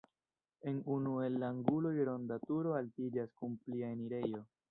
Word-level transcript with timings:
En 0.69 0.77
unu 0.95 1.11
el 1.25 1.35
la 1.43 1.51
anguloj 1.55 1.93
ronda 2.09 2.39
turo 2.47 2.73
altiĝas 2.79 3.37
kun 3.43 3.55
plia 3.67 3.93
enirejo. 3.99 4.45